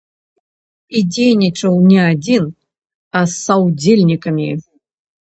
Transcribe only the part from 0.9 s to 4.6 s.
І дзейнічаў не адзін, а з саўдзельнікамі.